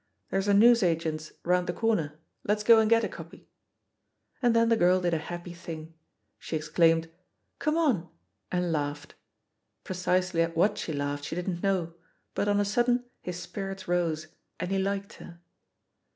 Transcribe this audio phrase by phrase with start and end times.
[0.31, 3.51] "There's a newsagent's round the corner— diet's go and get a copy."
[4.41, 5.93] And then the girl did a happy thing—
[6.39, 7.11] she ex claimed
[7.59, 8.09] "Come on,"
[8.51, 9.13] and laughed.
[9.83, 11.93] Precisely at what she laughed she didn't know,
[12.35, 14.25] hut on a sud den his spirits rose,
[14.59, 15.39] and he liked her.